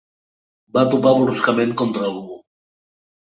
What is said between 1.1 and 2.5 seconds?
bruscament contra algú.